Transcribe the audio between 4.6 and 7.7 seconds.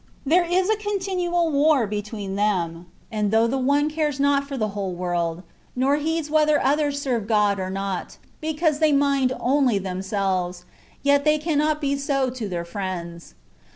whole world, nor heeds whether others serve God or